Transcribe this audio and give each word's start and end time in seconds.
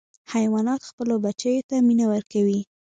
حیوانات 0.33 0.81
خپلو 0.89 1.15
بچیو 1.25 1.65
ته 1.69 1.75
مینه 1.87 2.05
ورکوي. 2.13 2.59